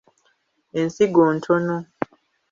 [0.79, 1.75] Ensigo ntono.